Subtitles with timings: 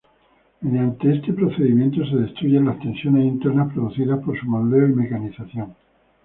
[0.61, 5.75] Mediante este procedimiento se destruyen las tensiones internas producidas por su moldeo y mecanización.